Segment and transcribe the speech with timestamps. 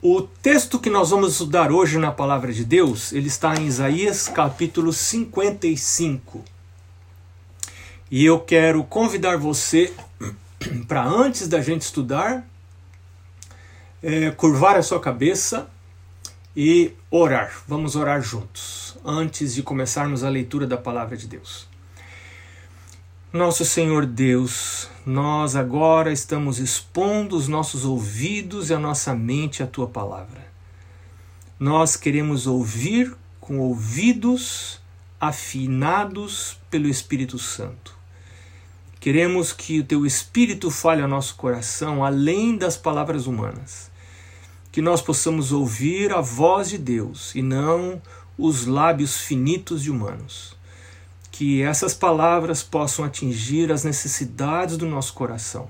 [0.00, 4.28] O texto que nós vamos estudar hoje na palavra de Deus, ele está em Isaías
[4.28, 6.44] capítulo 55.
[8.08, 9.92] E eu quero convidar você
[10.86, 12.48] para antes da gente estudar,
[14.00, 15.68] é, curvar a sua cabeça
[16.56, 17.60] e orar.
[17.66, 21.67] Vamos orar juntos, antes de começarmos a leitura da palavra de Deus.
[23.30, 29.66] Nosso Senhor Deus, nós agora estamos expondo os nossos ouvidos e a nossa mente à
[29.66, 30.50] tua palavra.
[31.60, 34.80] Nós queremos ouvir com ouvidos
[35.20, 37.94] afinados pelo Espírito Santo.
[38.98, 43.90] Queremos que o teu Espírito fale ao nosso coração além das palavras humanas.
[44.72, 48.00] Que nós possamos ouvir a voz de Deus e não
[48.38, 50.56] os lábios finitos de humanos
[51.38, 55.68] que essas palavras possam atingir as necessidades do nosso coração,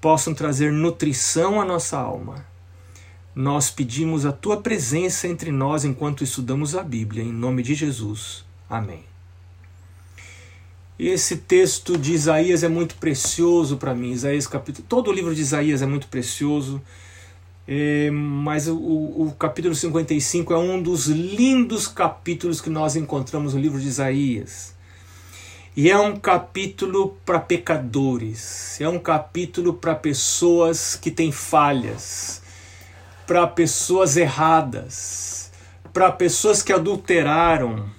[0.00, 2.46] possam trazer nutrição à nossa alma.
[3.34, 8.44] Nós pedimos a tua presença entre nós enquanto estudamos a Bíblia, em nome de Jesus.
[8.70, 9.02] Amém.
[10.96, 14.12] Esse texto de Isaías é muito precioso para mim.
[14.12, 16.80] Isaías capítulo, todo o livro de Isaías é muito precioso.
[17.70, 23.60] É, mas o, o, capítulo 55 é um dos lindos capítulos que nós encontramos no
[23.60, 24.74] livro de Isaías.
[25.76, 32.40] E é um capítulo para pecadores, é um capítulo para pessoas que têm falhas,
[33.26, 35.52] para pessoas erradas,
[35.92, 37.90] para pessoas que adulteraram,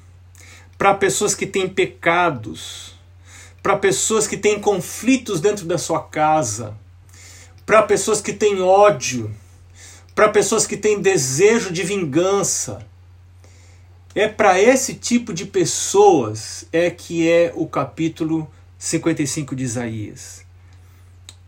[0.80, 2.95] para pessoas que têm pecados,
[3.61, 6.76] para pessoas que têm conflitos dentro da sua casa,
[7.67, 9.31] para pessoas que têm ódio
[10.20, 12.86] para pessoas que têm desejo de vingança.
[14.14, 18.45] É para esse tipo de pessoas é que é o capítulo
[18.78, 20.45] 55 de Isaías.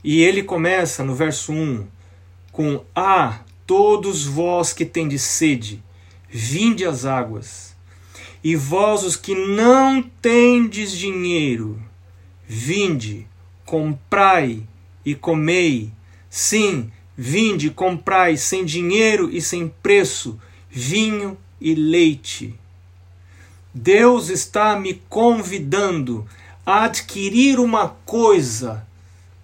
[0.02, 1.86] E ele começa no verso 1
[2.53, 5.83] com: Ah, todos vós que tendes sede,
[6.30, 7.75] vinde às águas.
[8.41, 11.78] E vós os que não tendes dinheiro,
[12.47, 13.28] vinde,
[13.66, 14.63] comprai
[15.03, 15.91] e comei.
[16.29, 16.90] Sim,
[17.23, 22.55] Vinde, comprai sem dinheiro e sem preço vinho e leite.
[23.71, 26.27] Deus está me convidando
[26.65, 28.87] a adquirir uma coisa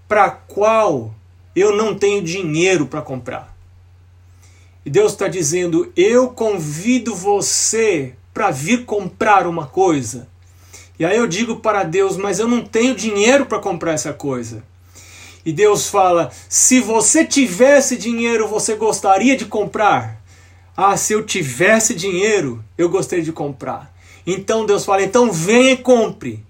[0.08, 1.14] para a qual
[1.56, 3.56] eu não tenho dinheiro para comprar.
[4.84, 10.28] E Deus está dizendo: eu convido você para vir comprar uma coisa.
[10.98, 14.64] E aí eu digo para Deus: mas eu não tenho dinheiro para comprar essa coisa.
[15.48, 20.22] E Deus fala: se você tivesse dinheiro, você gostaria de comprar?
[20.76, 23.96] Ah, se eu tivesse dinheiro, eu gostaria de comprar.
[24.26, 26.46] Então Deus fala: então venha e compre.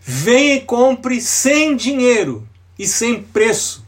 [0.00, 2.48] Venha e compre sem dinheiro
[2.78, 3.86] e sem preço.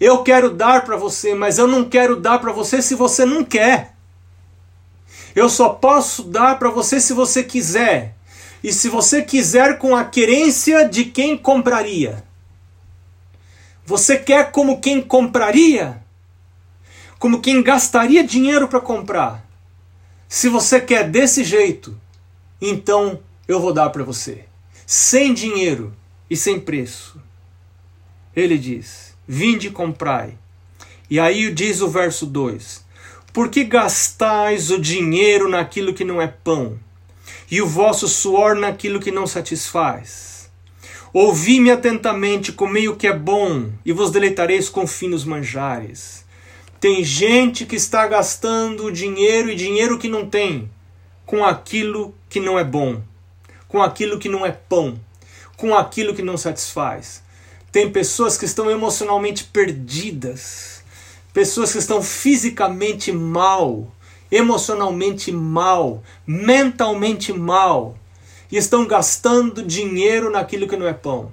[0.00, 3.44] Eu quero dar para você, mas eu não quero dar para você se você não
[3.44, 3.94] quer.
[5.36, 8.16] Eu só posso dar para você se você quiser.
[8.60, 12.26] E se você quiser com a querência de quem compraria.
[13.88, 16.04] Você quer como quem compraria?
[17.18, 19.48] Como quem gastaria dinheiro para comprar?
[20.28, 21.98] Se você quer desse jeito,
[22.60, 23.18] então
[23.48, 24.44] eu vou dar para você.
[24.86, 25.96] Sem dinheiro
[26.28, 27.18] e sem preço.
[28.36, 30.36] Ele diz: Vinde e comprai.
[31.08, 32.84] E aí diz o verso 2:
[33.32, 36.78] Por que gastais o dinheiro naquilo que não é pão,
[37.50, 40.37] e o vosso suor naquilo que não satisfaz?
[41.20, 46.24] Ouvi-me atentamente, comei o que é bom, e vos deleitareis com finos manjares.
[46.78, 50.70] Tem gente que está gastando dinheiro e dinheiro que não tem
[51.26, 53.02] com aquilo que não é bom,
[53.66, 54.96] com aquilo que não é pão,
[55.56, 57.20] com aquilo que não satisfaz.
[57.72, 60.84] Tem pessoas que estão emocionalmente perdidas,
[61.34, 63.92] pessoas que estão fisicamente mal,
[64.30, 67.98] emocionalmente mal, mentalmente mal
[68.50, 71.32] e estão gastando dinheiro naquilo que não é pão.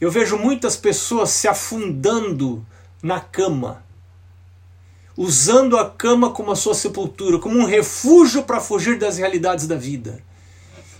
[0.00, 2.64] Eu vejo muitas pessoas se afundando
[3.02, 3.84] na cama,
[5.16, 9.76] usando a cama como a sua sepultura, como um refúgio para fugir das realidades da
[9.76, 10.22] vida.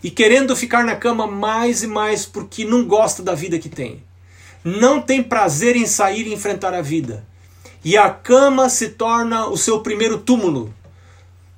[0.03, 4.03] E querendo ficar na cama mais e mais porque não gosta da vida que tem.
[4.63, 7.27] Não tem prazer em sair e enfrentar a vida.
[7.83, 10.75] E a cama se torna o seu primeiro túmulo.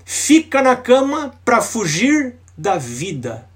[0.05, 3.49] Fica na cama para fugir da vida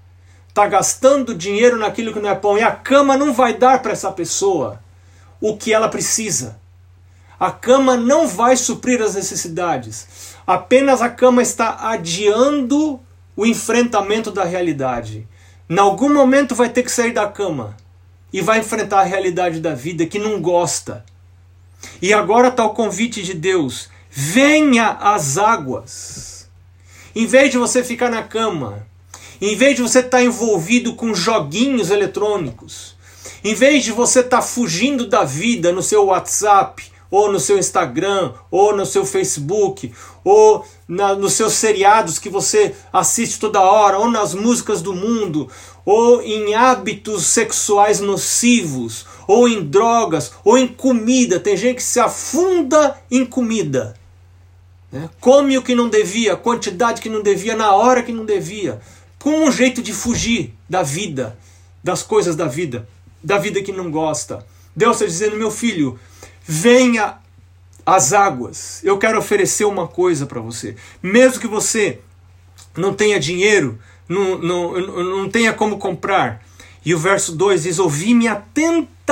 [0.57, 3.91] está gastando dinheiro naquilo que não é pão e a cama não vai dar para
[3.91, 4.81] essa pessoa
[5.39, 6.59] o que ela precisa.
[7.39, 10.33] A cama não vai suprir as necessidades.
[10.47, 12.99] Apenas a cama está adiando
[13.35, 15.27] o enfrentamento da realidade.
[15.69, 17.77] Em algum momento vai ter que sair da cama
[18.33, 21.05] e vai enfrentar a realidade da vida que não gosta.
[22.01, 26.49] E agora está o convite de Deus: venha às águas.
[27.15, 28.87] Em vez de você ficar na cama,
[29.41, 32.95] em vez de você estar tá envolvido com joguinhos eletrônicos,
[33.43, 37.57] em vez de você estar tá fugindo da vida no seu WhatsApp, ou no seu
[37.57, 39.93] Instagram, ou no seu Facebook,
[40.23, 45.49] ou na, nos seus seriados que você assiste toda hora, ou nas músicas do mundo,
[45.85, 51.39] ou em hábitos sexuais nocivos, ou em drogas, ou em comida.
[51.39, 53.95] Tem gente que se afunda em comida.
[54.91, 55.09] Né?
[55.19, 58.81] Come o que não devia, quantidade que não devia, na hora que não devia.
[59.19, 61.37] Com um jeito de fugir da vida,
[61.83, 62.87] das coisas da vida,
[63.23, 64.45] da vida que não gosta.
[64.75, 65.99] Deus está dizendo, meu filho,
[66.43, 67.17] venha
[67.85, 68.81] às águas.
[68.83, 70.75] Eu quero oferecer uma coisa para você.
[71.01, 71.99] Mesmo que você
[72.75, 76.43] não tenha dinheiro, não, não, não tenha como comprar.
[76.85, 79.03] E o verso 2 diz: Ouvi-me atentamente.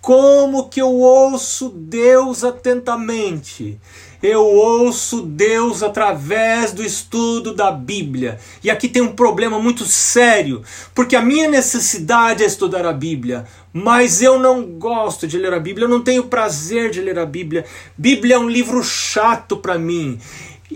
[0.00, 3.80] Como que eu ouço Deus atentamente?
[4.26, 8.40] Eu ouço Deus através do estudo da Bíblia.
[8.62, 10.62] E aqui tem um problema muito sério,
[10.94, 15.60] porque a minha necessidade é estudar a Bíblia, mas eu não gosto de ler a
[15.60, 17.66] Bíblia, eu não tenho prazer de ler a Bíblia.
[17.98, 20.18] Bíblia é um livro chato para mim.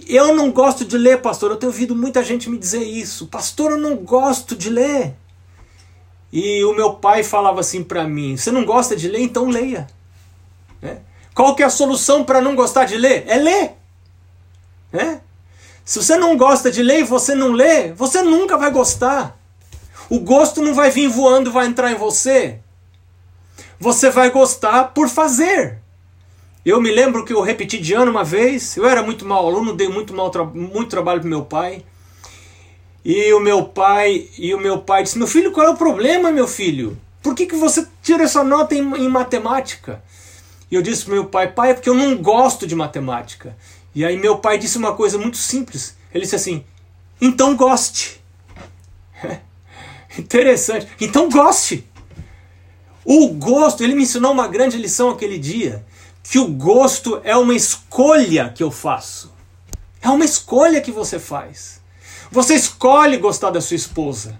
[0.06, 1.51] Eu não gosto de ler, pastor.
[1.51, 3.29] Eu tenho ouvido muita gente me dizer isso.
[3.29, 5.15] Pastor, eu não gosto de ler.
[6.31, 9.23] E o meu pai falava assim para mim: Você não gosta de ler?
[9.23, 9.87] Então leia.
[10.83, 10.99] Né?
[11.38, 13.23] Qual que é a solução para não gostar de ler?
[13.29, 13.76] É ler.
[14.93, 15.20] Né?
[15.85, 19.38] Se você não gosta de ler e você não lê, você nunca vai gostar.
[20.11, 22.58] O gosto não vai vir voando, vai entrar em você.
[23.79, 25.79] Você vai gostar por fazer.
[26.67, 29.76] Eu me lembro que eu repeti de ano uma vez, eu era muito mau aluno,
[29.76, 31.84] dei muito, mal tra muito trabalho para meu pai.
[33.05, 36.32] E o meu pai, e o meu pai disse: "Meu filho, qual é o problema,
[36.32, 36.99] meu filho?
[37.23, 40.02] Por que, que você tira essa nota em, em matemática?"
[40.70, 43.56] E eu disse para meu pai: "Pai, é porque eu não gosto de matemática."
[43.94, 45.97] E aí meu pai disse uma coisa muito simples.
[46.12, 46.65] Ele disse assim:
[47.20, 48.20] "Então goste."
[50.19, 50.88] Interessante.
[51.00, 51.87] Então goste.
[53.05, 55.82] O gosto, ele me ensinou uma grande lição aquele dia,
[56.23, 59.32] que o gosto é uma escolha que eu faço.
[60.03, 61.81] É uma escolha que você faz.
[62.31, 64.38] Você escolhe gostar da sua esposa.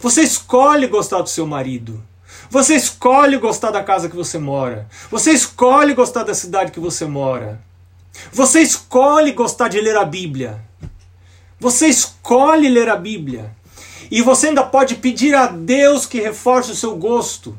[0.00, 2.02] Você escolhe gostar do seu marido.
[2.50, 4.88] Você escolhe gostar da casa que você mora.
[5.10, 7.60] Você escolhe gostar da cidade que você mora.
[8.32, 10.60] Você escolhe gostar de ler a Bíblia.
[11.60, 13.54] Você escolhe ler a Bíblia.
[14.10, 17.56] E você ainda pode pedir a Deus que reforce o seu gosto.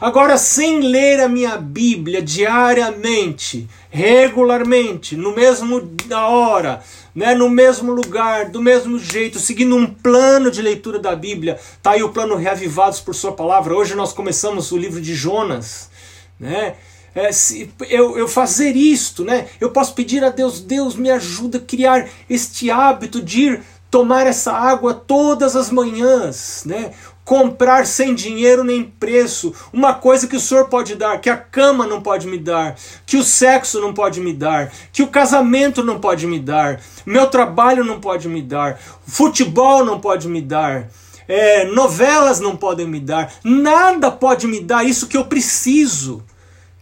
[0.00, 6.82] Agora, sem ler a minha Bíblia diariamente, regularmente, no mesmo da hora,
[7.14, 11.92] né, no mesmo lugar, do mesmo jeito, seguindo um plano de leitura da Bíblia, tá
[11.92, 13.74] aí o plano Reavivados por Sua Palavra.
[13.74, 15.90] Hoje nós começamos o livro de Jonas,
[16.38, 16.74] né?
[17.12, 19.48] É, se, eu, eu fazer isto, né?
[19.60, 24.26] Eu posso pedir a Deus, Deus me ajuda a criar este hábito de ir tomar
[24.26, 26.92] essa água todas as manhãs, né?
[27.30, 31.86] Comprar sem dinheiro nem preço, uma coisa que o Senhor pode dar, que a cama
[31.86, 36.00] não pode me dar, que o sexo não pode me dar, que o casamento não
[36.00, 40.88] pode me dar, meu trabalho não pode me dar, futebol não pode me dar.
[41.28, 46.24] É, novelas não podem me dar, nada pode me dar isso que eu preciso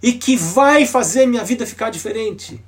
[0.03, 2.59] e que vai fazer minha vida ficar diferente.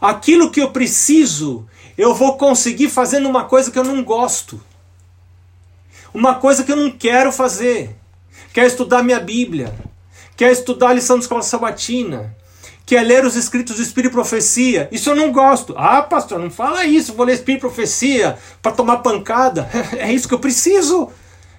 [0.00, 1.66] Aquilo que eu preciso,
[1.98, 4.58] eu vou conseguir fazendo uma coisa que eu não gosto
[6.14, 7.94] uma coisa que eu não quero fazer.
[8.52, 9.74] Quer estudar minha Bíblia,
[10.36, 12.34] quer estudar a lição da escola sabatina,
[12.86, 14.88] quer ler os escritos do Espírito e Profecia.
[14.92, 15.74] Isso eu não gosto.
[15.76, 19.68] Ah, pastor, não fala isso, vou ler Espírito e Profecia para tomar pancada.
[19.98, 21.10] é isso que eu preciso.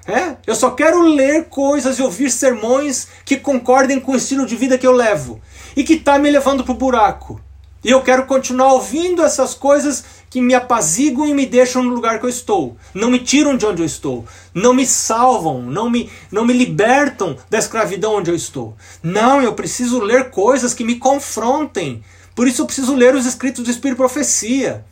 [0.08, 0.38] É?
[0.46, 4.78] Eu só quero ler coisas e ouvir sermões que concordem com o estilo de vida
[4.78, 5.42] que eu levo
[5.76, 7.42] e que está me levando para o buraco.
[7.84, 10.04] E eu quero continuar ouvindo essas coisas
[10.36, 12.76] que me apaziguam e me deixam no lugar que eu estou.
[12.94, 14.26] Não me tiram de onde eu estou.
[14.54, 15.62] Não me salvam.
[15.62, 18.76] Não me, não me libertam da escravidão onde eu estou.
[19.02, 22.04] Não, eu preciso ler coisas que me confrontem.
[22.36, 24.84] Por isso eu preciso ler os escritos do Espírito e Profecia.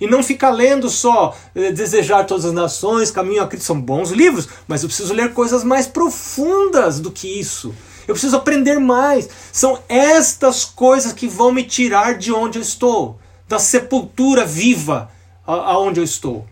[0.00, 4.12] E não ficar lendo só eh, Desejar Todas as Nações, Caminho a Cristo, são bons
[4.12, 7.74] livros, mas eu preciso ler coisas mais profundas do que isso.
[8.06, 9.28] Eu preciso aprender mais.
[9.52, 13.18] São estas coisas que vão me tirar de onde eu estou,
[13.52, 15.10] da sepultura viva
[15.46, 16.46] aonde eu estou.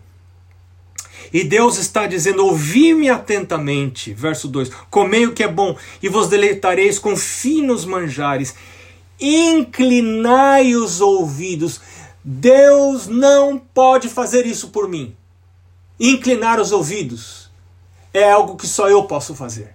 [1.33, 6.27] E Deus está dizendo: Ouvi-me atentamente, verso 2: Comei o que é bom e vos
[6.27, 8.53] deleitareis com finos manjares.
[9.19, 11.81] Inclinai os ouvidos.
[12.23, 15.15] Deus não pode fazer isso por mim.
[15.99, 17.49] Inclinar os ouvidos
[18.13, 19.73] é algo que só eu posso fazer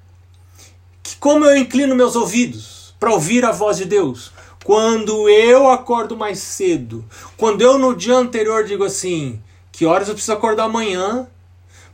[1.19, 2.77] como eu inclino meus ouvidos?
[2.99, 4.33] para ouvir a voz de Deus?
[4.67, 7.05] Quando eu acordo mais cedo,
[7.37, 11.29] quando eu no dia anterior digo assim, que horas eu preciso acordar amanhã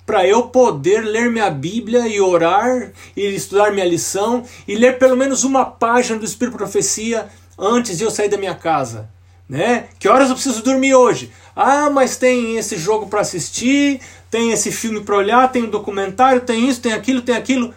[0.07, 5.19] para eu poder ler minha Bíblia e orar e estudar minha lição e ler pelo
[5.19, 9.07] menos uma página do Espírito Profecia antes de eu sair da minha casa,
[9.47, 9.88] né?
[9.99, 11.31] Que horas eu preciso dormir hoje?
[11.55, 14.00] Ah, mas tem esse jogo para assistir,
[14.31, 17.75] tem esse filme para olhar, tem um documentário, tem isso, tem aquilo, tem aquilo.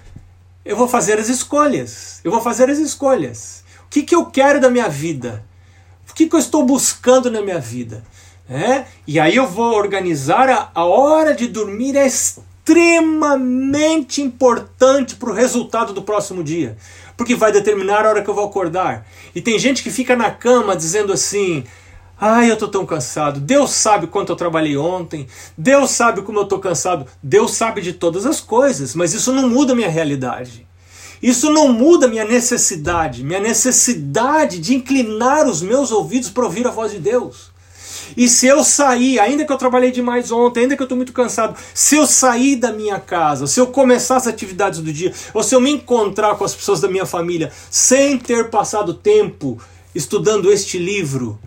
[0.63, 2.21] Eu vou fazer as escolhas.
[2.23, 3.64] Eu vou fazer as escolhas.
[3.95, 5.41] Que, que eu quero da minha vida?
[6.09, 8.03] O que, que eu estou buscando na minha vida?
[8.49, 8.83] É?
[9.07, 15.33] E aí eu vou organizar a, a hora de dormir é extremamente importante para o
[15.33, 16.75] resultado do próximo dia.
[17.15, 19.07] Porque vai determinar a hora que eu vou acordar.
[19.33, 21.63] E tem gente que fica na cama dizendo assim:
[22.19, 23.39] Ai, eu tô tão cansado.
[23.39, 25.25] Deus sabe quanto eu trabalhei ontem.
[25.57, 27.07] Deus sabe como eu tô cansado.
[27.23, 30.64] Deus sabe de todas as coisas, mas isso não muda a minha realidade.
[31.25, 36.69] Isso não muda minha necessidade, minha necessidade de inclinar os meus ouvidos para ouvir a
[36.69, 37.49] voz de Deus.
[38.15, 41.11] E se eu sair, ainda que eu trabalhei demais ontem, ainda que eu estou muito
[41.11, 45.41] cansado, se eu sair da minha casa, se eu começar as atividades do dia, ou
[45.41, 49.59] se eu me encontrar com as pessoas da minha família sem ter passado tempo
[49.95, 51.39] estudando este livro,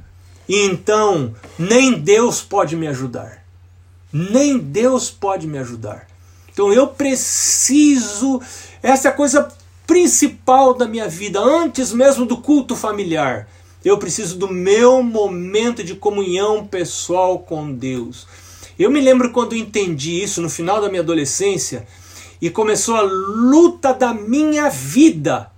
[0.48, 3.44] então, nem Deus pode me ajudar.
[4.12, 6.08] Nem Deus pode me ajudar.
[6.52, 8.42] Então eu preciso,
[8.82, 9.56] essa é a coisa
[9.88, 13.48] principal da minha vida, antes mesmo do culto familiar.
[13.82, 18.26] Eu preciso do meu momento de comunhão pessoal com Deus.
[18.78, 21.88] Eu me lembro quando entendi isso no final da minha adolescência
[22.40, 25.50] e começou a luta da minha vida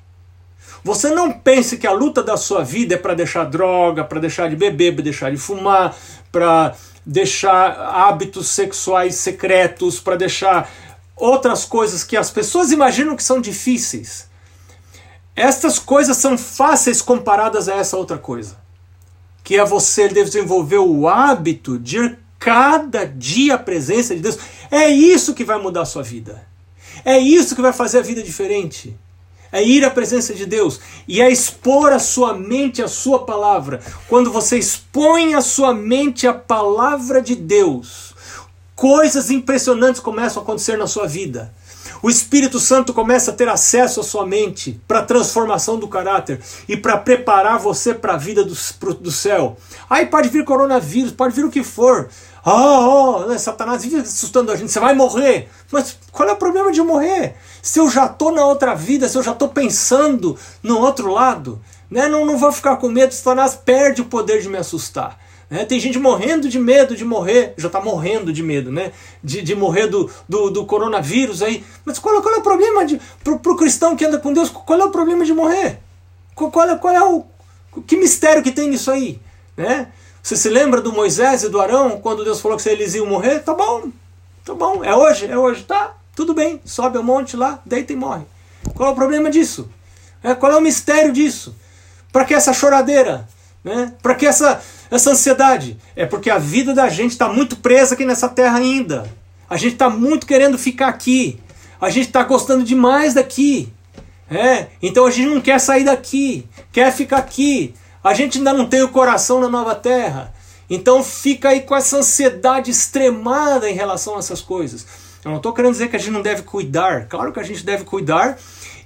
[0.82, 4.48] você não pense que a luta da sua vida é para deixar droga, para deixar
[4.48, 5.94] de beber, para deixar de fumar,
[6.32, 10.70] para deixar hábitos sexuais secretos, para deixar
[11.20, 14.28] outras coisas que as pessoas imaginam que são difíceis.
[15.36, 18.56] Estas coisas são fáceis comparadas a essa outra coisa,
[19.44, 24.38] que é você desenvolver o hábito de ir cada dia à presença de Deus.
[24.70, 26.46] É isso que vai mudar a sua vida.
[27.04, 28.98] É isso que vai fazer a vida diferente
[29.52, 33.80] é ir à presença de Deus e é expor a sua mente a sua palavra.
[34.08, 38.09] Quando você expõe a sua mente à palavra de Deus,
[38.80, 41.52] coisas impressionantes começam a acontecer na sua vida.
[42.02, 46.40] O Espírito Santo começa a ter acesso à sua mente para a transformação do caráter
[46.66, 48.54] e para preparar você para a vida do,
[48.94, 49.58] do céu.
[49.90, 52.08] Aí pode vir coronavírus, pode vir o que for.
[52.42, 55.50] Oh, oh, Satanás vive assustando a gente, você vai morrer.
[55.70, 57.36] Mas qual é o problema de morrer?
[57.60, 61.60] Se eu já estou na outra vida, se eu já estou pensando no outro lado,
[61.90, 62.08] né?
[62.08, 65.18] não, não vou ficar com medo, Satanás perde o poder de me assustar.
[65.50, 65.64] Né?
[65.64, 68.92] Tem gente morrendo de medo de morrer, já está morrendo de medo, né?
[69.22, 71.64] De, de morrer do, do, do coronavírus aí.
[71.84, 74.48] Mas qual, qual é o problema de, pro, pro cristão que anda com Deus?
[74.48, 75.80] Qual é o problema de morrer?
[76.36, 77.24] Qual, qual, é, qual é o.
[77.84, 79.20] Que mistério que tem nisso aí?
[79.56, 79.88] Né?
[80.22, 83.40] Você se lembra do Moisés e do Arão quando Deus falou que eles iam morrer?
[83.40, 83.90] Tá bom,
[84.44, 87.96] tá bom, é hoje, é hoje, tá, tudo bem, sobe ao monte lá, deita e
[87.96, 88.24] morre.
[88.74, 89.68] Qual é o problema disso?
[90.22, 91.56] É, qual é o mistério disso?
[92.12, 93.26] Para que essa choradeira?
[93.64, 93.94] Né?
[94.02, 95.76] Para que essa, essa ansiedade?
[95.94, 99.10] É porque a vida da gente está muito presa aqui nessa terra ainda.
[99.48, 101.38] A gente está muito querendo ficar aqui.
[101.80, 103.72] A gente está gostando demais daqui.
[104.30, 107.74] É, então a gente não quer sair daqui, quer ficar aqui.
[108.02, 110.32] A gente ainda não tem o coração na nova terra.
[110.68, 114.86] Então fica aí com essa ansiedade extremada em relação a essas coisas.
[115.24, 117.06] Eu não estou querendo dizer que a gente não deve cuidar.
[117.06, 118.38] Claro que a gente deve cuidar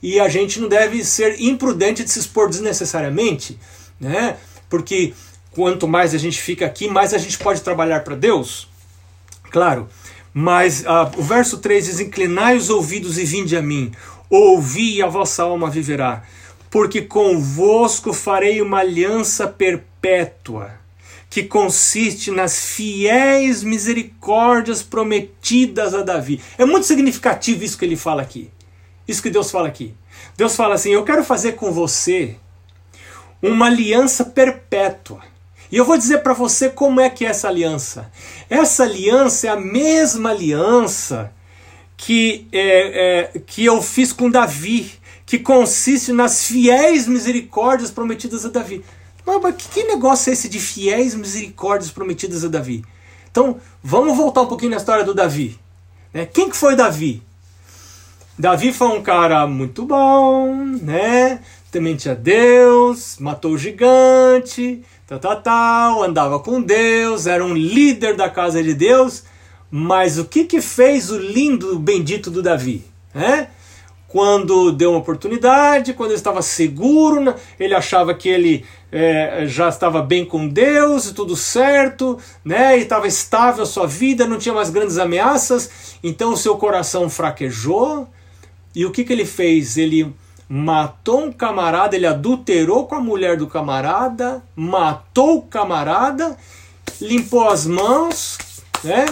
[0.03, 3.59] e a gente não deve ser imprudente de se expor desnecessariamente,
[4.01, 4.37] né?
[4.69, 5.13] Porque
[5.55, 8.69] quanto mais a gente fica aqui, mais a gente pode trabalhar para Deus.
[9.51, 9.89] Claro.
[10.33, 13.93] Mas uh, o verso 3 diz: Inclinai os ouvidos e vinde a mim,
[14.29, 16.25] ouvi e a vossa alma viverá
[16.75, 20.73] porque convosco farei uma aliança perpétua,
[21.31, 26.43] que consiste nas fiéis misericórdias prometidas a Davi.
[26.59, 28.51] É muito significativo isso que ele fala aqui.
[29.07, 29.95] Isso que Deus fala aqui.
[30.37, 32.35] Deus fala assim: Eu quero fazer com você
[33.41, 35.21] uma aliança perpétua.
[35.71, 38.11] E eu vou dizer para você como é que é essa aliança.
[38.49, 41.33] Essa aliança é a mesma aliança
[41.97, 44.93] que, é, é, que eu fiz com Davi
[45.27, 48.85] que consiste nas fiéis misericórdias prometidas a Davi.
[49.27, 52.85] Mas, mas que negócio é esse de fiéis misericórdias prometidas a Davi?
[53.31, 55.59] Então, vamos voltar um pouquinho na história do Davi.
[56.13, 56.27] Né?
[56.27, 57.23] Quem que foi Davi?
[58.39, 61.41] Davi foi um cara muito bom, né?
[61.75, 68.15] Temente a Deus, matou o gigante, tal, tal, tal, andava com Deus, era um líder
[68.15, 69.25] da casa de Deus.
[69.69, 72.85] Mas o que que fez o lindo, bendito do Davi?
[73.13, 73.49] Né?
[74.07, 80.01] quando deu uma oportunidade, quando ele estava seguro, ele achava que ele é, já estava
[80.01, 82.79] bem com Deus, tudo certo, né?
[82.79, 87.11] E estava estável a sua vida, não tinha mais grandes ameaças, então o seu coração
[87.11, 88.07] fraquejou.
[88.73, 89.77] E o que, que ele fez?
[89.77, 90.15] Ele
[90.49, 96.37] matou um camarada, ele adulterou com a mulher do camarada, matou o camarada,
[97.01, 98.39] limpou as mãos,
[98.83, 99.07] né?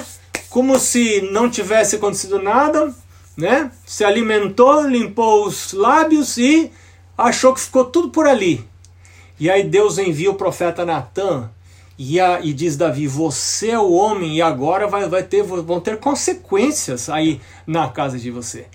[0.48, 2.94] Como se não tivesse acontecido nada,
[3.36, 3.70] né?
[3.86, 6.70] Se alimentou, limpou os lábios e
[7.16, 8.64] achou que ficou tudo por ali.
[9.40, 11.50] E aí Deus envia o profeta Natan
[11.98, 15.80] e, a, e diz Davi: Você é o homem e agora vai, vai ter, vão
[15.80, 18.66] ter consequências aí na casa de você.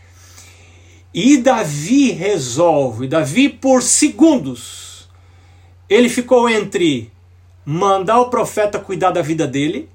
[1.19, 5.09] E Davi resolve, Davi por segundos,
[5.89, 7.11] ele ficou entre
[7.65, 9.89] mandar o profeta cuidar da vida dele,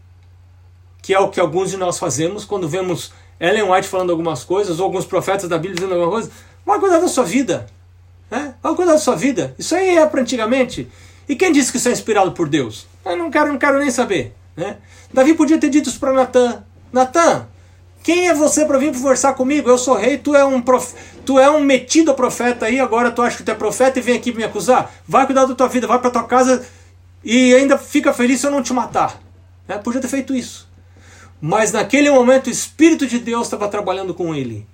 [1.01, 4.81] que é o que alguns de nós fazemos quando vemos Ellen White falando algumas coisas,
[4.81, 6.29] ou alguns profetas da Bíblia dizendo alguma coisa,
[6.67, 7.69] vai cuidar da sua vida.
[8.29, 8.57] Né?
[8.61, 9.55] Vai cuidar da sua vida.
[9.57, 10.89] Isso aí é para antigamente.
[11.29, 12.89] E quem disse que isso é inspirado por Deus?
[13.05, 14.35] Eu não quero, não quero nem saber.
[14.57, 14.77] Né?
[15.15, 16.65] Davi podia ter dito isso para Natan.
[16.93, 17.47] Natan,
[18.03, 19.71] quem é você para vir conversar comigo?
[19.71, 20.95] Eu sou rei, tu é um prof...
[21.25, 24.17] tu é um metido profeta aí, agora tu acha que tu é profeta e vem
[24.17, 24.93] aqui me acusar?
[25.07, 26.67] Vai cuidar da tua vida, vai para tua casa
[27.23, 29.21] e ainda fica feliz se eu não te matar.
[29.69, 29.79] Né?
[29.79, 30.69] Podia ter feito isso.
[31.41, 34.67] Mas naquele momento o Espírito de Deus estava trabalhando com ele.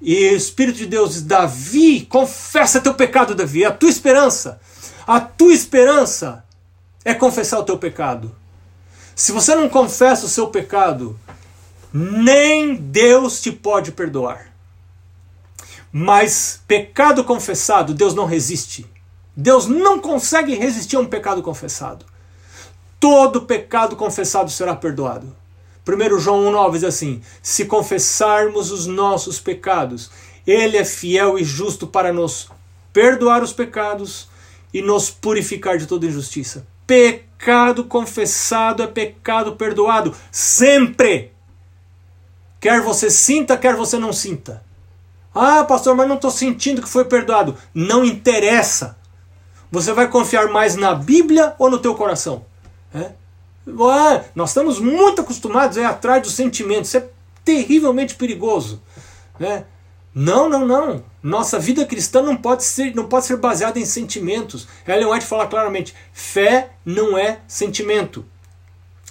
[0.00, 3.64] E o Espírito de Deus diz: Davi, confessa teu pecado, Davi.
[3.64, 4.60] A tua esperança.
[5.06, 6.44] A tua esperança
[7.04, 8.34] é confessar o teu pecado.
[9.14, 11.18] Se você não confessa o seu pecado,
[11.96, 14.52] nem Deus te pode perdoar.
[15.92, 18.84] Mas pecado confessado, Deus não resiste.
[19.36, 22.04] Deus não consegue resistir a um pecado confessado.
[22.98, 25.36] Todo pecado confessado será perdoado.
[25.86, 30.10] 1 João 1,9 diz assim: Se confessarmos os nossos pecados,
[30.44, 32.48] Ele é fiel e justo para nos
[32.92, 34.28] perdoar os pecados
[34.72, 36.66] e nos purificar de toda injustiça.
[36.88, 41.33] Pecado confessado é pecado perdoado, sempre.
[42.64, 44.64] Quer você sinta, quer você não sinta.
[45.34, 47.54] Ah, pastor, mas não estou sentindo que foi perdoado.
[47.74, 48.96] Não interessa.
[49.70, 52.46] Você vai confiar mais na Bíblia ou no teu coração?
[52.94, 53.10] É?
[53.68, 56.88] Ah, nós estamos muito acostumados a ir atrás dos sentimentos.
[56.88, 57.06] Isso é
[57.44, 58.80] terrivelmente perigoso.
[59.38, 59.66] Né?
[60.14, 61.04] Não, não, não.
[61.22, 64.66] Nossa vida cristã não pode ser, não pode ser baseada em sentimentos.
[64.88, 68.24] Ellen White fala claramente: fé não é sentimento.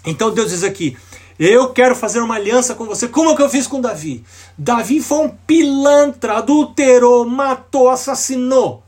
[0.04, 0.98] Então Deus diz aqui:
[1.46, 4.24] eu quero fazer uma aliança com você, como é que eu fiz com Davi?
[4.58, 8.84] Davi foi um pilantra, adulterou, matou, assassinou.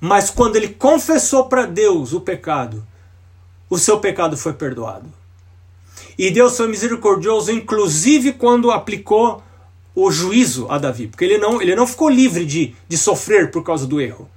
[0.00, 2.84] Mas quando ele confessou para Deus o pecado,
[3.68, 5.12] o seu pecado foi perdoado.
[6.18, 9.42] E Deus foi misericordioso, inclusive quando aplicou
[9.94, 13.62] o juízo a Davi, porque ele não, ele não ficou livre de, de sofrer por
[13.62, 14.28] causa do erro.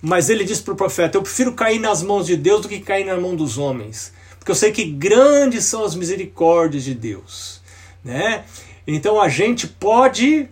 [0.00, 2.80] Mas ele disse para o profeta: Eu prefiro cair nas mãos de Deus do que
[2.80, 7.60] cair na mão dos homens, porque eu sei que grandes são as misericórdias de Deus.
[8.02, 8.44] Né?
[8.86, 10.48] Então a gente pode.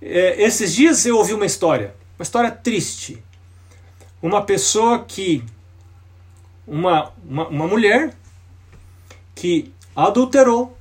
[0.00, 3.22] É, esses dias eu ouvi uma história, uma história triste.
[4.22, 5.42] Uma pessoa que
[6.66, 8.14] uma, uma, uma mulher
[9.34, 10.76] que adulterou,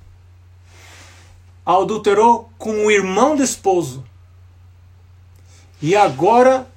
[1.66, 4.04] adulterou com o irmão do esposo.
[5.82, 6.68] E agora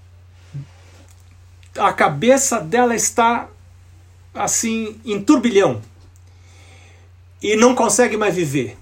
[1.76, 3.48] a cabeça dela está
[4.34, 5.82] assim em turbilhão
[7.42, 8.78] e não consegue mais viver.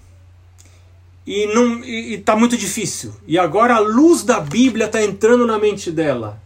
[1.26, 3.14] E não está muito difícil.
[3.26, 6.40] E agora a luz da Bíblia está entrando na mente dela.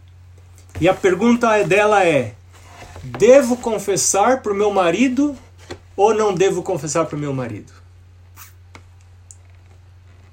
[0.79, 2.35] E a pergunta dela é:
[3.03, 5.35] Devo confessar para o meu marido
[5.95, 7.71] ou não devo confessar para o meu marido?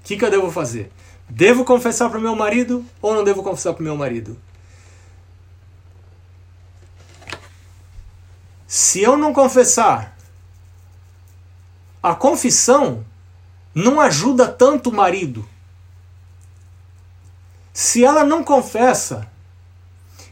[0.01, 0.91] O que, que eu devo fazer?
[1.29, 4.37] Devo confessar para o meu marido ou não devo confessar para o meu marido?
[8.75, 10.17] Se eu não confessar,
[12.03, 13.05] a confissão
[13.75, 15.47] não ajuda tanto o marido.
[17.71, 19.29] Se ela não confessa,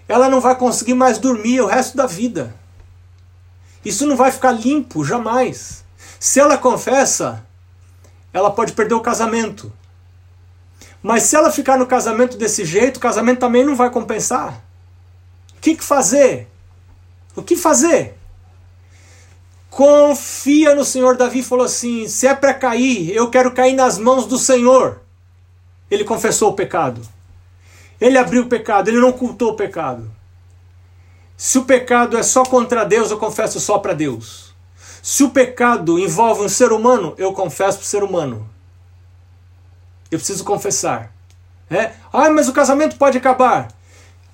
[0.09, 2.57] ela não vai conseguir mais dormir o resto da vida.
[3.85, 5.85] Isso não vai ficar limpo jamais.
[6.18, 7.44] Se ela confessa,
[8.33, 9.70] ela pode perder o casamento.
[11.03, 14.64] Mas se ela ficar no casamento desse jeito, o casamento também não vai compensar.
[15.59, 16.50] O que, fazer?
[17.37, 18.18] O que fazer?
[19.70, 21.16] Confia no Senhor.
[21.16, 25.00] Davi falou assim: se é para cair, eu quero cair nas mãos do Senhor.
[25.90, 27.00] Ele confessou o pecado.
[28.00, 30.11] Ele abriu o pecado, ele não ocultou o pecado.
[31.37, 34.54] Se o pecado é só contra Deus, eu confesso só para Deus.
[35.02, 38.48] Se o pecado envolve um ser humano, eu confesso para o ser humano.
[40.11, 41.12] Eu preciso confessar.
[41.70, 41.92] É?
[42.12, 43.68] Ah, mas o casamento pode acabar.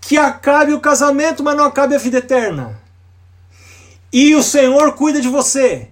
[0.01, 2.81] Que acabe o casamento, mas não acabe a vida eterna.
[4.13, 5.89] E o Senhor cuida de você.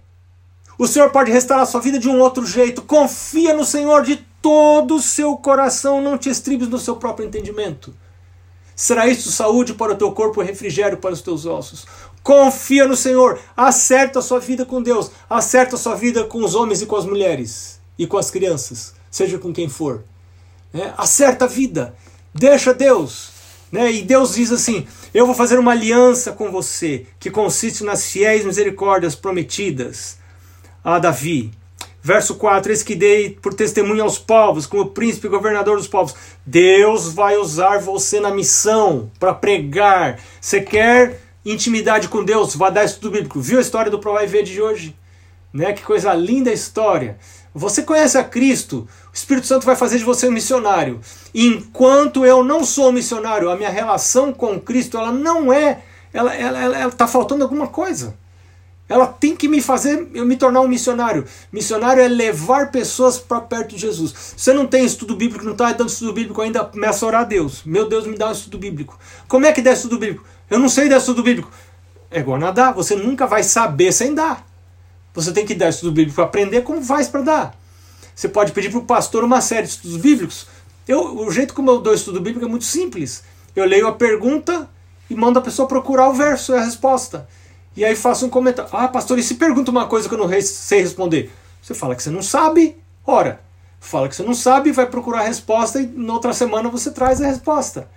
[0.78, 2.82] O Senhor pode restaurar a sua vida de um outro jeito.
[2.82, 7.94] Confia no Senhor de todo o seu coração, não te estribes no seu próprio entendimento.
[8.76, 11.86] Será isso saúde para o teu corpo e refrigério para os teus ossos.
[12.22, 16.54] Confia no Senhor, acerta a sua vida com Deus, acerta a sua vida com os
[16.54, 20.02] homens e com as mulheres e com as crianças, seja com quem for.
[20.72, 21.94] É, acerta a vida,
[22.34, 23.28] deixa Deus.
[23.70, 23.92] Né?
[23.92, 28.44] E Deus diz assim: Eu vou fazer uma aliança com você, que consiste nas fiéis
[28.44, 30.18] misericórdias prometidas
[30.82, 31.52] a Davi.
[32.02, 36.16] Verso 4: Eis que dei por testemunho aos povos, como príncipe e governador dos povos.
[36.44, 40.18] Deus vai usar você na missão para pregar.
[40.40, 42.56] Você quer intimidade com Deus?
[42.56, 43.40] Vai dar estudo bíblico.
[43.40, 44.96] Viu a história do Ver de hoje?
[45.52, 45.72] Né?
[45.72, 47.16] Que coisa linda a história.
[47.54, 51.00] Você conhece a Cristo, o Espírito Santo vai fazer de você um missionário.
[51.32, 55.84] Enquanto eu não sou missionário, a minha relação com Cristo ela não é.
[56.12, 58.16] Ela está ela, ela, ela tá faltando alguma coisa.
[58.88, 61.24] Ela tem que me fazer eu me tornar um missionário.
[61.52, 64.34] Missionário é levar pessoas para perto de Jesus.
[64.36, 67.24] Você não tem estudo bíblico, não está dando estudo bíblico ainda, começa a orar a
[67.24, 67.62] Deus.
[67.64, 68.98] Meu Deus, me dá um estudo bíblico.
[69.26, 70.24] Como é que dá estudo bíblico?
[70.50, 71.50] Eu não sei dar estudo bíblico.
[72.10, 74.44] É igual nadar, você nunca vai saber sem dar.
[75.14, 77.58] Você tem que dar estudo bíblico para aprender como faz para dar.
[78.14, 80.46] Você pode pedir para o pastor uma série de estudos bíblicos.
[80.86, 83.22] Eu, o jeito como eu dou estudo bíblico é muito simples.
[83.54, 84.68] Eu leio a pergunta
[85.08, 87.28] e mando a pessoa procurar o verso e a resposta.
[87.76, 88.70] E aí faço um comentário.
[88.72, 91.32] Ah, pastor, e se pergunta uma coisa que eu não sei responder?
[91.62, 93.40] Você fala que você não sabe, ora.
[93.80, 97.20] Fala que você não sabe, vai procurar a resposta e na outra semana você traz
[97.20, 97.88] a resposta.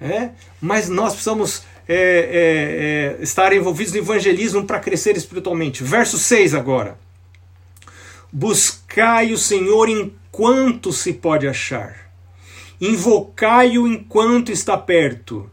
[0.00, 0.30] É?
[0.60, 5.82] Mas nós precisamos é, é, é, estar envolvidos no evangelismo para crescer espiritualmente.
[5.82, 6.98] Verso 6 agora.
[8.32, 12.10] Buscai o Senhor enquanto se pode achar.
[12.80, 15.48] Invocai-o enquanto está perto.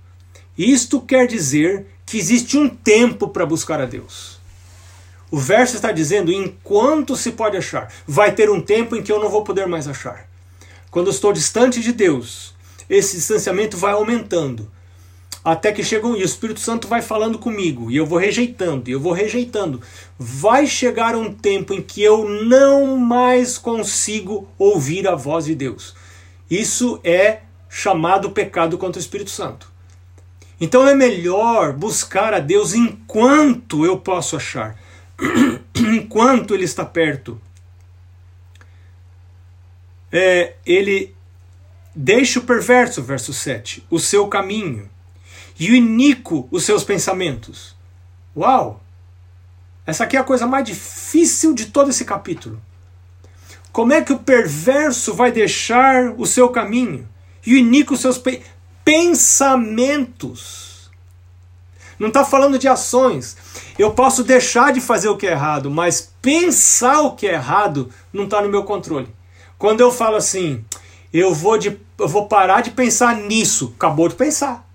[0.58, 4.39] Isto quer dizer que existe um tempo para buscar a Deus.
[5.32, 7.92] O verso está dizendo enquanto se pode achar.
[8.08, 10.28] Vai ter um tempo em que eu não vou poder mais achar.
[10.89, 12.56] Quando estou distante de Deus,
[12.89, 14.72] esse distanciamento vai aumentando.
[15.43, 18.89] Até que chega um, e o Espírito Santo vai falando comigo, e eu vou rejeitando,
[18.89, 19.82] e eu vou rejeitando.
[20.17, 25.95] Vai chegar um tempo em que eu não mais consigo ouvir a voz de Deus.
[26.49, 29.71] Isso é chamado pecado contra o Espírito Santo.
[30.60, 34.78] Então é melhor buscar a Deus enquanto eu posso achar,
[35.73, 37.39] enquanto Ele está perto.
[40.12, 41.15] É, ele
[41.95, 44.89] deixa o perverso, verso 7, o seu caminho,
[45.60, 47.76] e o iníquo os seus pensamentos.
[48.36, 48.82] Uau!
[49.86, 52.62] Essa aqui é a coisa mais difícil de todo esse capítulo.
[53.72, 57.08] Como é que o perverso vai deixar o seu caminho?
[57.45, 58.60] E o iníquo os seus pensamentos?
[58.89, 60.89] pensamentos.
[62.00, 63.38] Não está falando de ações.
[63.78, 67.91] Eu posso deixar de fazer o que é errado, mas pensar o que é errado
[68.12, 69.08] não está no meu controle.
[69.60, 70.65] Quando eu falo assim,
[71.13, 74.67] eu vou, de, eu vou parar de pensar nisso, acabou de pensar.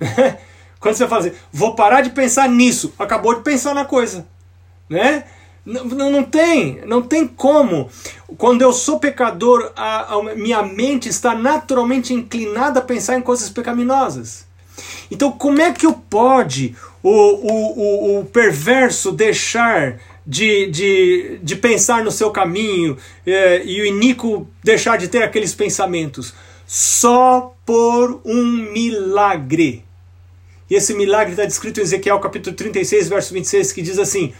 [0.80, 4.26] Quando você fala assim, vou parar de pensar nisso, acabou de pensar na coisa.
[4.88, 5.24] Né?
[5.68, 7.90] Não, não, tem, não tem como.
[8.38, 13.50] Quando eu sou pecador, a, a, minha mente está naturalmente inclinada a pensar em coisas
[13.50, 14.46] pecaminosas.
[15.10, 21.56] Então, como é que eu pode o, o, o, o perverso deixar de, de, de
[21.56, 26.32] pensar no seu caminho é, e o iníquo deixar de ter aqueles pensamentos?
[26.66, 29.84] Só por um milagre.
[30.70, 34.32] E esse milagre está descrito em Ezequiel capítulo 36, verso 26, que diz assim: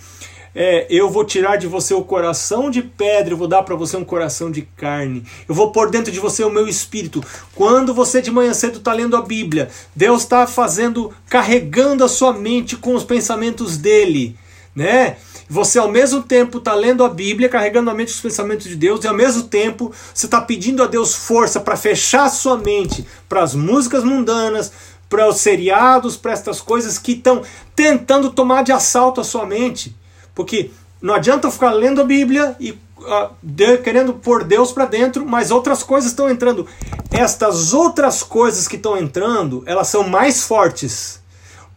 [0.54, 3.96] é, eu vou tirar de você o coração de pedra, eu vou dar para você
[3.96, 5.24] um coração de carne.
[5.48, 7.22] Eu vou pôr dentro de você o meu espírito.
[7.54, 12.32] Quando você de manhã cedo está lendo a Bíblia, Deus está fazendo, carregando a sua
[12.32, 14.36] mente com os pensamentos dele,
[14.74, 15.16] né?
[15.50, 19.02] Você ao mesmo tempo está lendo a Bíblia, carregando a mente os pensamentos de Deus,
[19.02, 23.42] e ao mesmo tempo você está pedindo a Deus força para fechar sua mente para
[23.42, 24.70] as músicas mundanas,
[25.08, 27.42] para os seriados, para estas coisas que estão
[27.74, 29.96] tentando tomar de assalto a sua mente.
[30.34, 35.24] Porque não adianta ficar lendo a Bíblia e uh, de, querendo pôr Deus para dentro,
[35.24, 36.66] mas outras coisas estão entrando.
[37.10, 41.18] Estas outras coisas que estão entrando, elas são mais fortes.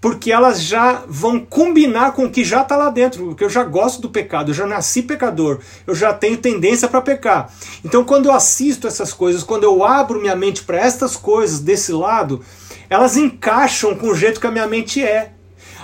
[0.01, 3.27] Porque elas já vão combinar com o que já está lá dentro.
[3.27, 7.01] Porque eu já gosto do pecado, eu já nasci pecador, eu já tenho tendência para
[7.01, 7.53] pecar.
[7.85, 11.91] Então, quando eu assisto essas coisas, quando eu abro minha mente para estas coisas desse
[11.91, 12.43] lado,
[12.91, 15.31] elas encaixam com o jeito que a minha mente é.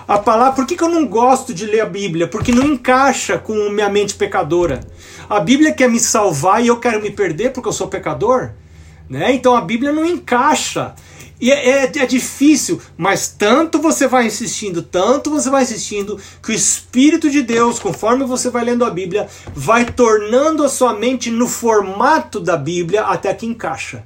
[0.05, 2.27] A palavra, por que, que eu não gosto de ler a Bíblia?
[2.27, 4.81] Porque não encaixa com minha mente pecadora.
[5.29, 8.51] A Bíblia quer me salvar e eu quero me perder porque eu sou pecador?
[9.09, 9.31] Né?
[9.31, 10.95] Então a Bíblia não encaixa.
[11.39, 16.51] E é, é, é, difícil, mas tanto você vai insistindo, tanto você vai insistindo, que
[16.51, 21.31] o Espírito de Deus, conforme você vai lendo a Bíblia, vai tornando a sua mente
[21.31, 24.03] no formato da Bíblia até que encaixa.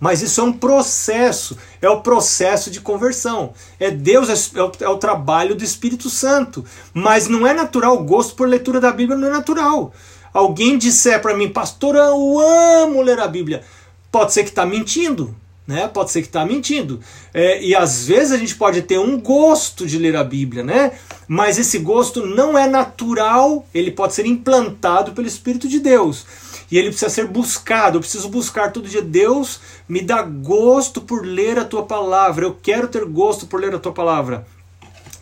[0.00, 3.52] Mas isso é um processo, é o processo de conversão.
[3.80, 6.64] É Deus, é o, é o trabalho do Espírito Santo.
[6.94, 9.92] Mas não é natural, o gosto por leitura da Bíblia não é natural.
[10.32, 13.64] Alguém disser para mim, pastor, eu amo ler a Bíblia.
[14.12, 15.34] Pode ser que está mentindo,
[15.66, 15.88] né?
[15.88, 17.00] Pode ser que está mentindo.
[17.34, 20.92] É, e às vezes a gente pode ter um gosto de ler a Bíblia, né?
[21.26, 26.24] Mas esse gosto não é natural, ele pode ser implantado pelo Espírito de Deus
[26.70, 27.96] e ele precisa ser buscado.
[27.96, 29.02] Eu preciso buscar todo dia.
[29.02, 32.44] Deus me dá gosto por ler a tua palavra.
[32.44, 34.46] Eu quero ter gosto por ler a tua palavra.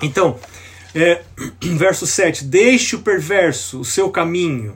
[0.03, 0.39] Então,
[0.95, 1.23] é,
[1.77, 4.75] verso 7: Deixe o perverso o seu caminho,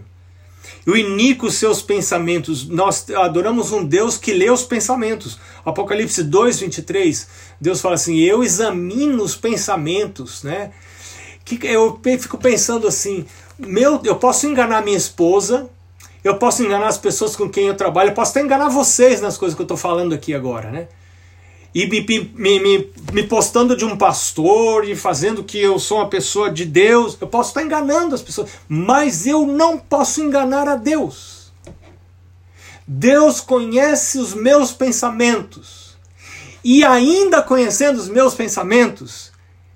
[0.87, 2.69] e o iníquo os seus pensamentos.
[2.69, 5.39] Nós adoramos um Deus que lê os pensamentos.
[5.65, 7.29] Apocalipse 2, 23,
[7.61, 10.71] Deus fala assim: Eu examino os pensamentos, né?
[11.45, 13.27] Que eu fico pensando assim:
[13.59, 15.69] meu, eu posso enganar minha esposa,
[16.23, 19.39] eu posso enganar as pessoas com quem eu trabalho, eu posso até enganar vocês nas
[19.39, 20.89] coisas que eu estou falando aqui agora, né?
[21.75, 22.01] E me,
[22.35, 26.65] me, me, me, postando de um pastor e fazendo que eu sou uma pessoa de
[26.65, 27.17] Deus.
[27.21, 31.53] Eu posso estar enganando as pessoas, mas eu não posso enganar a Deus.
[32.85, 35.97] Deus conhece os meus pensamentos.
[36.65, 39.31] E ainda conhecendo os meus pensamentos,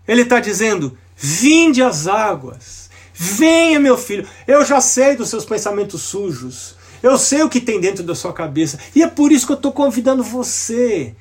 [0.07, 2.84] Ele está dizendo: vinde às águas
[3.25, 6.77] Venha, meu filho, eu já sei dos seus pensamentos sujos.
[7.03, 8.79] Eu sei o que tem dentro da sua cabeça.
[8.95, 11.15] E é por isso que eu estou convidando você.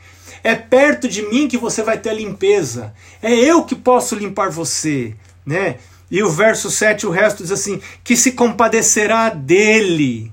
[0.44, 2.94] É perto de mim que você vai ter a limpeza.
[3.22, 5.16] É eu que posso limpar você.
[5.46, 5.78] Né?
[6.12, 10.32] E o verso 7, o resto diz assim: que se compadecerá dele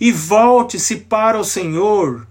[0.00, 2.26] e volte-se para o Senhor,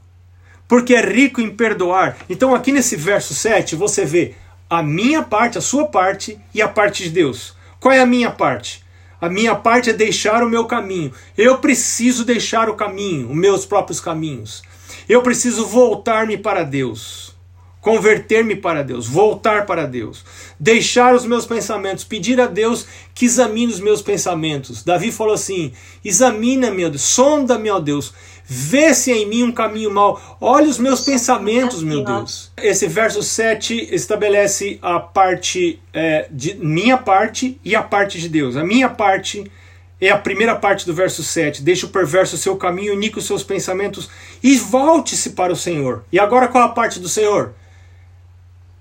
[0.68, 2.18] porque é rico em perdoar.
[2.30, 4.36] Então, aqui nesse verso 7, você vê
[4.70, 7.57] a minha parte, a sua parte e a parte de Deus.
[7.80, 8.84] Qual é a minha parte?
[9.22, 11.12] A minha parte é deixar o meu caminho.
[11.38, 14.64] Eu preciso deixar o caminho, os meus próprios caminhos.
[15.08, 17.37] Eu preciso voltar-me para Deus.
[17.80, 20.26] Converter-me para Deus, voltar para Deus,
[20.60, 24.84] deixar os meus pensamentos, pedir a Deus que examine os meus pensamentos.
[24.84, 25.72] Davi falou assim:
[26.04, 28.14] examina, meu Deus, sonda-me, ó Deus,
[28.50, 30.38] Vê se em mim um caminho mau.
[30.40, 32.50] Olha os meus pensamentos, meu Deus.
[32.56, 38.56] Esse verso 7 estabelece a parte é, de minha parte e a parte de Deus.
[38.56, 39.52] A minha parte
[40.00, 41.62] é a primeira parte do verso 7.
[41.62, 44.10] Deixa o perverso seu caminho, unique os seus pensamentos
[44.42, 46.06] e volte-se para o Senhor.
[46.10, 47.54] E agora qual a parte do Senhor?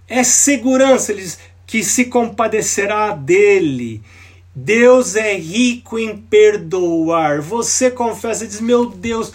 [0.09, 4.03] É segurança, ele diz, que se compadecerá dele.
[4.55, 7.43] Deus é rico em perdoar.
[7.43, 9.33] Você confessa e diz: Meu Deus,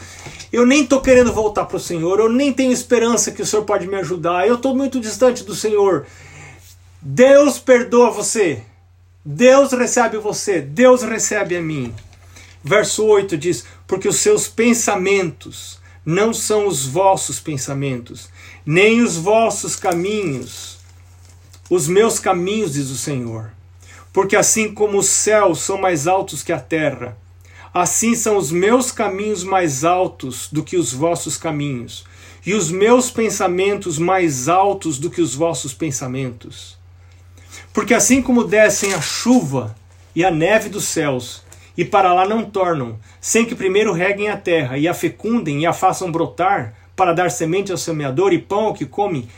[0.52, 3.64] eu nem estou querendo voltar para o Senhor, eu nem tenho esperança que o Senhor
[3.64, 6.08] pode me ajudar, eu estou muito distante do Senhor.
[7.02, 8.64] Deus perdoa você,
[9.24, 11.94] Deus recebe você, Deus recebe a mim.
[12.64, 18.30] Verso 8 diz: Porque os seus pensamentos não são os vossos pensamentos,
[18.66, 20.78] nem os vossos caminhos,
[21.70, 23.52] os meus caminhos, diz o Senhor.
[24.14, 27.18] Porque assim como os céus são mais altos que a terra,
[27.74, 32.04] Assim são os meus caminhos mais altos do que os vossos caminhos,
[32.46, 36.78] e os meus pensamentos mais altos do que os vossos pensamentos.
[37.72, 39.74] Porque assim como descem a chuva
[40.14, 41.44] e a neve dos céus,
[41.78, 45.66] e para lá não tornam, sem que primeiro reguem a terra, e a fecundem e
[45.66, 49.30] a façam brotar, para dar semente ao semeador e pão ao que come,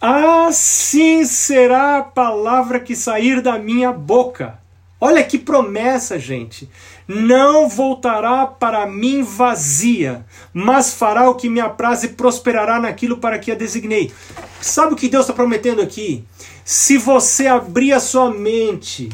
[0.00, 4.58] assim será a palavra que sair da minha boca.
[5.00, 6.68] Olha que promessa, gente
[7.08, 13.38] não voltará para mim vazia, mas fará o que me apraz e prosperará naquilo para
[13.38, 14.12] que a designei.
[14.60, 16.24] Sabe o que Deus está prometendo aqui?
[16.64, 19.08] Se você abrir a sua mente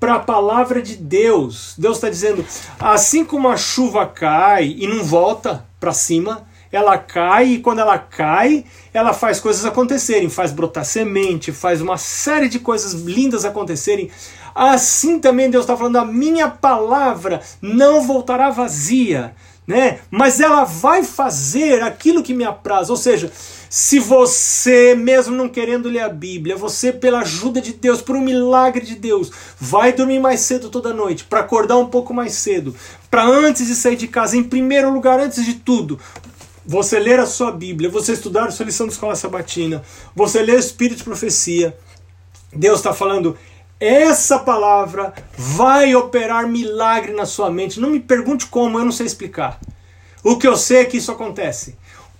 [0.00, 2.44] para a palavra de Deus, Deus está dizendo:
[2.80, 7.98] assim como a chuva cai e não volta para cima, ela cai e quando ela
[7.98, 14.10] cai, ela faz coisas acontecerem, faz brotar semente, faz uma série de coisas lindas acontecerem.
[14.54, 19.34] Assim também Deus está falando: a minha palavra não voltará vazia,
[19.66, 20.00] né?
[20.10, 22.90] Mas ela vai fazer aquilo que me apraz.
[22.90, 23.30] Ou seja,
[23.70, 28.20] se você, mesmo não querendo ler a Bíblia, você, pela ajuda de Deus, por um
[28.20, 32.74] milagre de Deus, vai dormir mais cedo toda noite, para acordar um pouco mais cedo,
[33.10, 36.00] para antes de sair de casa, em primeiro lugar, antes de tudo,
[36.68, 39.82] você ler a sua Bíblia, você estudar a sua lição de escola sabatina,
[40.14, 41.74] você ler o Espírito de Profecia,
[42.52, 43.38] Deus está falando,
[43.80, 47.80] essa palavra vai operar milagre na sua mente.
[47.80, 49.58] Não me pergunte como, eu não sei explicar.
[50.22, 51.74] O que eu sei é que isso acontece.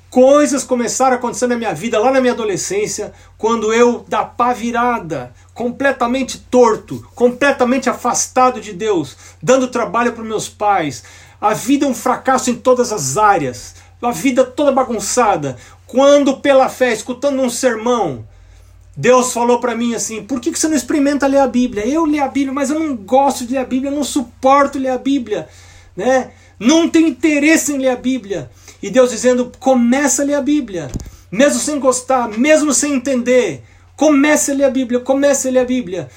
[0.08, 4.54] Coisas começaram a acontecer na minha vida lá na minha adolescência, quando eu, da pá
[4.54, 11.04] virada, completamente torto, completamente afastado de Deus, dando trabalho para meus pais,
[11.38, 15.56] a vida é um fracasso em todas as áreas, a vida toda bagunçada.
[15.86, 18.26] Quando, pela fé, escutando um sermão,
[18.96, 21.86] Deus falou para mim assim: por que você não experimenta ler a Bíblia?
[21.86, 24.78] Eu leio a Bíblia, mas eu não gosto de ler a Bíblia, eu não suporto
[24.78, 25.48] ler a Bíblia,
[25.96, 26.30] né?
[26.58, 28.50] Não tenho interesse em ler a Bíblia.
[28.82, 30.90] E Deus dizendo: começa a ler a Bíblia,
[31.30, 33.62] mesmo sem gostar, mesmo sem entender.
[33.96, 36.08] Comece a ler a Bíblia, comece a ler a Bíblia.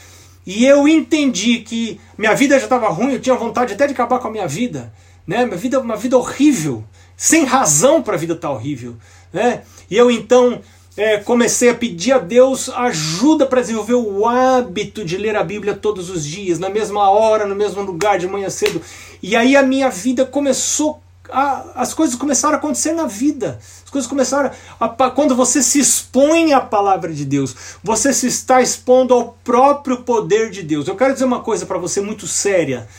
[0.46, 4.20] E eu entendi que minha vida já estava ruim, eu tinha vontade até de acabar
[4.20, 4.92] com a minha vida.
[5.26, 5.46] Né?
[5.46, 6.84] Minha vida uma vida horrível,
[7.22, 8.96] sem razão para a vida tá horrível.
[9.32, 9.62] Né?
[9.88, 10.60] E eu então
[10.98, 15.76] é, comecei a pedir a Deus ajuda para desenvolver o hábito de ler a Bíblia
[15.76, 18.82] todos os dias, na mesma hora, no mesmo lugar, de manhã cedo.
[19.22, 23.60] E aí a minha vida começou a, as coisas começaram a acontecer na vida.
[23.84, 24.50] As coisas começaram.
[24.80, 29.98] A, quando você se expõe à palavra de Deus, você se está expondo ao próprio
[29.98, 30.88] poder de Deus.
[30.88, 32.90] Eu quero dizer uma coisa para você muito séria.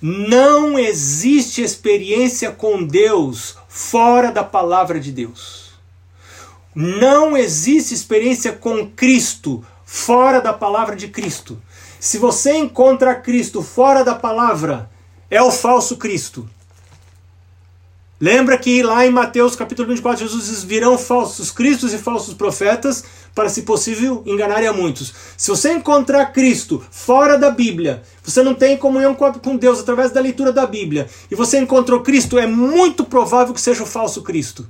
[0.00, 5.70] Não existe experiência com Deus fora da palavra de Deus.
[6.74, 11.62] Não existe experiência com Cristo fora da palavra de Cristo.
[12.00, 14.90] Se você encontra Cristo fora da palavra,
[15.30, 16.50] é o falso Cristo.
[18.20, 23.04] Lembra que lá em Mateus capítulo 24, Jesus diz: virão falsos cristos e falsos profetas
[23.32, 25.14] para, se possível, enganarem a muitos.
[25.36, 30.20] Se você encontrar Cristo fora da Bíblia, você não tem comunhão com Deus através da
[30.20, 34.66] leitura da Bíblia, e você encontrou Cristo, é muito provável que seja o falso Cristo.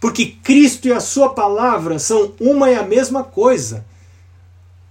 [0.00, 3.86] Porque Cristo e a sua palavra são uma e a mesma coisa.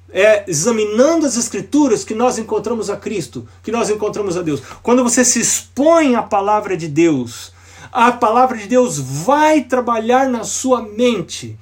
[0.09, 4.61] É examinando as Escrituras que nós encontramos a Cristo, que nós encontramos a Deus.
[4.81, 7.52] Quando você se expõe à palavra de Deus,
[7.93, 11.57] a palavra de Deus vai trabalhar na sua mente.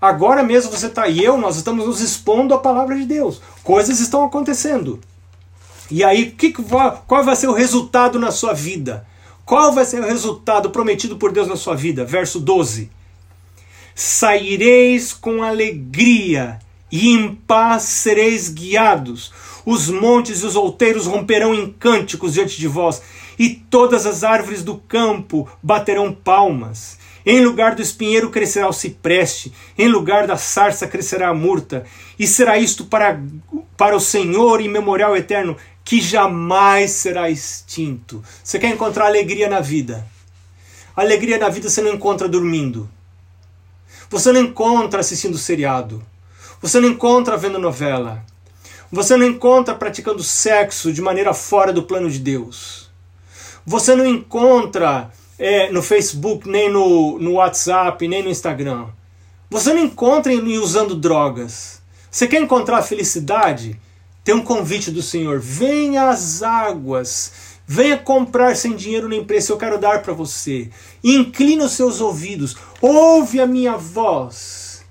[0.00, 3.42] Agora mesmo você está e eu, nós estamos nos expondo à palavra de Deus.
[3.64, 5.00] Coisas estão acontecendo.
[5.90, 9.06] E aí, que, qual vai ser o resultado na sua vida?
[9.44, 12.04] Qual vai ser o resultado prometido por Deus na sua vida?
[12.04, 12.90] Verso 12:
[13.94, 19.32] Saireis com alegria e em paz sereis guiados.
[19.64, 23.02] Os montes e os outeiros romperão em cânticos diante de vós,
[23.38, 26.98] e todas as árvores do campo baterão palmas.
[27.24, 31.84] Em lugar do espinheiro crescerá o cipreste, em lugar da sarça crescerá a murta,
[32.16, 33.20] e será isto para,
[33.76, 38.22] para o Senhor em memorial eterno, que jamais será extinto.
[38.42, 40.06] Você quer encontrar alegria na vida?
[40.94, 42.88] Alegria na vida você não encontra dormindo.
[44.08, 46.02] Você não encontra assistindo seriado.
[46.62, 48.24] Você não encontra vendo novela.
[48.90, 52.85] Você não encontra praticando sexo de maneira fora do plano de Deus.
[53.68, 58.86] Você não encontra é, no Facebook, nem no, no WhatsApp, nem no Instagram.
[59.50, 61.82] Você não encontra em usando drogas.
[62.08, 63.76] Você quer encontrar felicidade?
[64.22, 65.40] Tem um convite do Senhor.
[65.40, 67.32] Venha às águas.
[67.66, 69.52] Venha comprar sem dinheiro nem preço.
[69.52, 70.70] Eu quero dar para você.
[71.02, 72.56] Inclina os seus ouvidos.
[72.80, 74.84] Ouve a minha voz.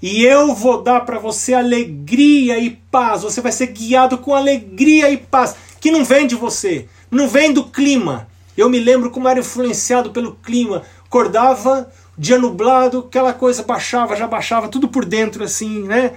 [0.00, 3.22] E eu vou dar para você alegria e paz.
[3.22, 5.56] Você vai ser guiado com alegria e paz.
[5.80, 8.28] Que não vem de você não vem do clima.
[8.56, 10.82] Eu me lembro como era influenciado pelo clima.
[11.06, 16.12] Acordava, dia nublado, aquela coisa baixava, já baixava tudo por dentro assim, né?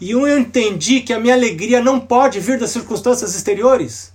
[0.00, 4.12] E eu entendi que a minha alegria não pode vir das circunstâncias exteriores.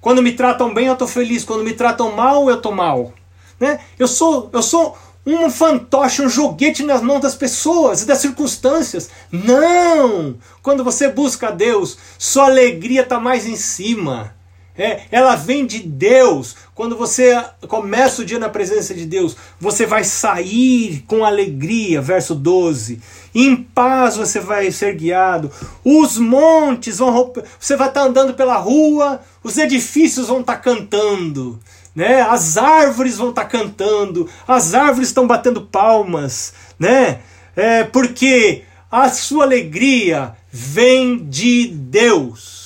[0.00, 1.44] Quando me tratam bem, eu estou feliz.
[1.44, 3.14] Quando me tratam mal, eu estou mal.
[3.58, 3.80] Né?
[3.98, 9.08] Eu sou, eu sou um fantoche, um joguete nas mãos das pessoas e das circunstâncias.
[9.30, 10.36] Não!
[10.62, 14.34] Quando você busca Deus, sua alegria está mais em cima.
[14.76, 16.56] É, ela vem de Deus.
[16.74, 22.00] Quando você começa o dia na presença de Deus, você vai sair com alegria.
[22.00, 23.00] Verso 12.
[23.34, 25.50] Em paz você vai ser guiado.
[25.84, 27.32] Os montes vão.
[27.60, 31.60] Você vai estar andando pela rua, os edifícios vão estar cantando.
[31.94, 32.22] Né?
[32.22, 37.20] As árvores vão estar cantando, as árvores estão batendo palmas, né?
[37.54, 42.62] É, porque a sua alegria vem de Deus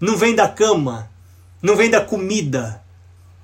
[0.00, 1.09] não vem da cama,
[1.62, 2.82] não vem da comida,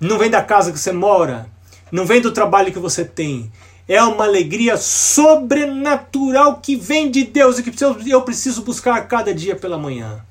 [0.01, 1.51] não vem da casa que você mora,
[1.93, 3.53] não vem do trabalho que você tem.
[3.87, 7.73] É uma alegria sobrenatural que vem de Deus e que
[8.11, 10.25] eu preciso buscar cada dia pela manhã.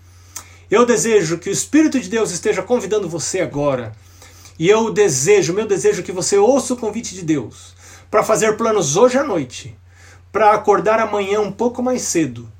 [0.70, 3.94] Eu desejo que o Espírito de Deus esteja convidando você agora.
[4.58, 7.76] E eu desejo, meu desejo é que você ouça o convite de Deus
[8.10, 9.78] para fazer planos hoje à noite,
[10.32, 12.52] para acordar amanhã um pouco mais cedo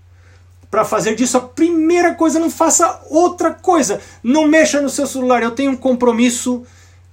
[0.76, 4.02] para fazer disso a primeira coisa, não faça outra coisa.
[4.22, 5.42] Não mexa no seu celular.
[5.42, 6.64] Eu tenho um compromisso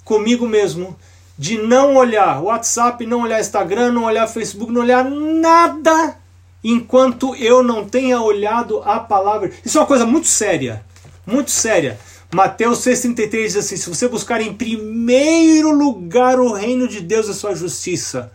[0.05, 0.97] comigo mesmo
[1.39, 6.17] de não olhar WhatsApp, não olhar Instagram, não olhar Facebook, não olhar nada
[6.65, 9.53] enquanto eu não tenha olhado a palavra.
[9.65, 10.85] Isso é uma coisa muito séria,
[11.25, 12.01] muito séria.
[12.35, 17.31] Mateus 6,33 diz assim: se você buscar em primeiro lugar o reino de Deus e
[17.31, 18.33] a sua justiça,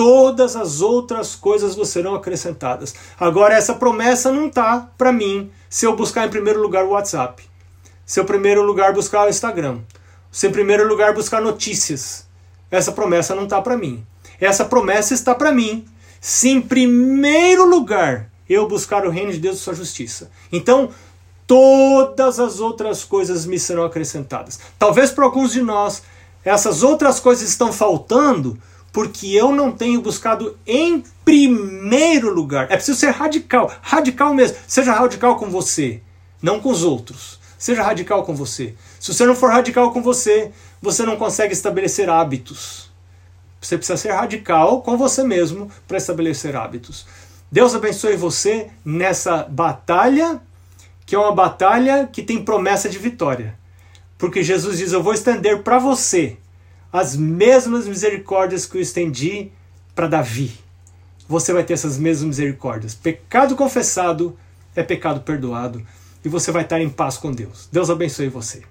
[0.00, 2.94] todas as outras coisas vos serão acrescentadas.
[3.18, 7.46] Agora, essa promessa não está para mim se eu buscar em primeiro lugar o WhatsApp,
[8.06, 9.80] se eu em primeiro lugar buscar o Instagram,
[10.32, 12.26] se em primeiro lugar buscar notícias.
[12.70, 14.02] Essa promessa não está para mim.
[14.40, 15.84] Essa promessa está para mim
[16.18, 20.30] se em primeiro lugar eu buscar o reino de Deus e sua justiça.
[20.50, 20.88] Então,
[21.46, 24.60] todas as outras coisas me serão acrescentadas.
[24.78, 26.02] Talvez para alguns de nós
[26.42, 28.58] essas outras coisas estão faltando
[28.92, 32.64] porque eu não tenho buscado em primeiro lugar.
[32.70, 34.56] É preciso ser radical, radical mesmo.
[34.66, 36.00] Seja radical com você,
[36.42, 37.38] não com os outros.
[37.58, 38.74] Seja radical com você.
[38.98, 42.90] Se você não for radical com você, você não consegue estabelecer hábitos.
[43.60, 47.06] Você precisa ser radical com você mesmo para estabelecer hábitos.
[47.52, 50.40] Deus abençoe você nessa batalha
[51.10, 53.58] que é uma batalha que tem promessa de vitória.
[54.16, 56.36] Porque Jesus diz: Eu vou estender para você
[56.92, 59.50] as mesmas misericórdias que eu estendi
[59.94, 60.52] para Davi.
[61.28, 62.94] Você vai ter essas mesmas misericórdias.
[62.94, 64.36] Pecado confessado
[64.74, 65.84] é pecado perdoado.
[66.24, 67.68] E você vai estar em paz com Deus.
[67.72, 68.62] Deus abençoe você.